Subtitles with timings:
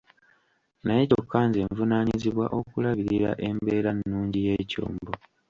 [0.85, 5.11] Naye kyokka nze nvunaanyizibwa okulabirira embeera-nnungi y'ekyombo.